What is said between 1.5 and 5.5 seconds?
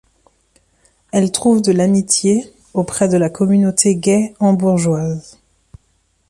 de l'amitié auprès de la communauté gay hambourgeoise.